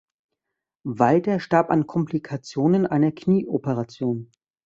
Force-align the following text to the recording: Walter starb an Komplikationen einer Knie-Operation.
Walter 0.87 1.39
starb 1.39 1.69
an 1.69 1.85
Komplikationen 1.85 2.87
einer 2.87 3.11
Knie-Operation. 3.11 4.31